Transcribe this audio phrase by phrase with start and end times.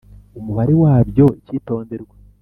[0.39, 2.15] Umubare wabyo Icyitonderwa